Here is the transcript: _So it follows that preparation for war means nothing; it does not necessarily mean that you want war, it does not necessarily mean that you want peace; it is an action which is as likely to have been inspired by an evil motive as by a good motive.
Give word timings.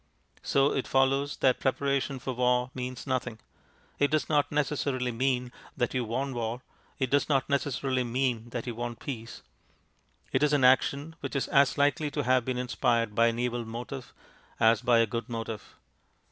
_So 0.41 0.73
it 0.73 0.87
follows 0.87 1.37
that 1.41 1.59
preparation 1.59 2.17
for 2.17 2.33
war 2.33 2.71
means 2.73 3.05
nothing; 3.05 3.37
it 3.99 4.09
does 4.09 4.27
not 4.27 4.51
necessarily 4.51 5.11
mean 5.11 5.51
that 5.77 5.93
you 5.93 6.03
want 6.03 6.33
war, 6.33 6.63
it 6.97 7.11
does 7.11 7.29
not 7.29 7.47
necessarily 7.47 8.03
mean 8.03 8.49
that 8.49 8.65
you 8.65 8.73
want 8.73 8.99
peace; 8.99 9.43
it 10.31 10.41
is 10.41 10.53
an 10.53 10.63
action 10.63 11.15
which 11.19 11.35
is 11.35 11.47
as 11.49 11.77
likely 11.77 12.09
to 12.09 12.23
have 12.23 12.43
been 12.43 12.57
inspired 12.57 13.13
by 13.13 13.27
an 13.27 13.37
evil 13.37 13.63
motive 13.63 14.11
as 14.59 14.81
by 14.81 14.97
a 14.97 15.05
good 15.05 15.29
motive. 15.29 15.75